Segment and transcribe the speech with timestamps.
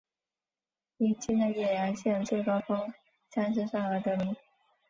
[0.97, 2.91] 因境内岳阳县最高峰
[3.29, 4.35] 相思山而得名。